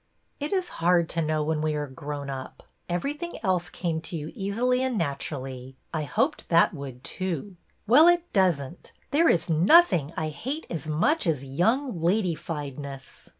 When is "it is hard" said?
0.39-1.09